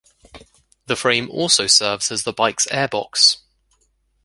[0.87, 3.37] The frame also serves as the bike's airbox.